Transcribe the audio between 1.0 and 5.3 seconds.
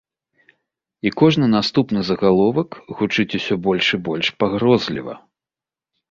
І кожны наступны загаловак гучыць усё больш і больш пагрозліва.